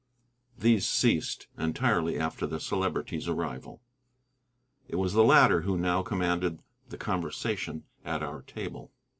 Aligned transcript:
These 0.57 0.89
ceased 0.89 1.47
entirely 1.59 2.17
after 2.17 2.47
the 2.47 2.59
Celebrity's 2.59 3.27
arrival. 3.27 3.83
It 4.87 4.95
was 4.95 5.13
the 5.13 5.23
latter 5.23 5.61
who 5.61 5.77
now 5.77 6.01
commanded 6.01 6.63
the 6.89 6.97
conversation 6.97 7.83
at 8.03 8.23
our 8.23 8.41
table. 8.41 8.91